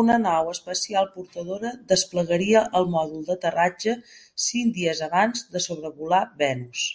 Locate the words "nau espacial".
0.20-1.08